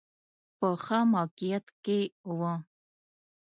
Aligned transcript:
په 0.57 0.67
ښه 0.83 0.99
موقعیت 1.13 1.65
کې 1.83 1.99
و. 2.37 2.39